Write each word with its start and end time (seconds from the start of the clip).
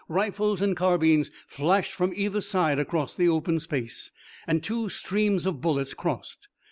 Rifles 0.09 0.61
and 0.63 0.75
carbines 0.75 1.29
flashed 1.45 1.91
from 1.93 2.11
either 2.15 2.41
side 2.41 2.79
across 2.79 3.13
the 3.13 3.29
open 3.29 3.59
space, 3.59 4.11
and 4.47 4.63
two 4.63 4.89
streams 4.89 5.45
of 5.45 5.61
bullets 5.61 5.93
crossed. 5.93 6.47